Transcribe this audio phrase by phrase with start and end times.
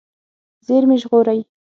[0.65, 1.39] زېرمې ژغورئ.